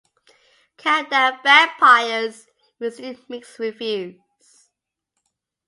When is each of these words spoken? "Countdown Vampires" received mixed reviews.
"Countdown 0.77 1.37
Vampires" 1.43 2.47
received 2.79 3.29
mixed 3.29 3.59
reviews. 3.59 4.71